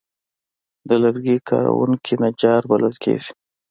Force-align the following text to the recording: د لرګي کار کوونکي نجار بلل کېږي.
د 0.87 0.89
لرګي 1.03 1.37
کار 1.49 1.65
کوونکي 1.73 2.13
نجار 2.23 2.61
بلل 2.71 2.95
کېږي. 3.03 3.31